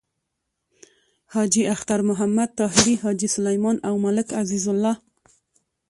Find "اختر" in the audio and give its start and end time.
1.73-1.99